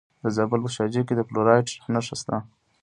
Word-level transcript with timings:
د 0.21 0.23
زابل 0.35 0.59
په 0.63 0.69
شاجوی 0.75 1.03
کې 1.07 1.13
د 1.15 1.21
فلورایټ 1.27 1.67
نښې 1.93 2.15
شته. 2.19 2.35